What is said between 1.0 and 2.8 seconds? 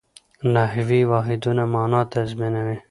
واحدونه مانا تنظیموي.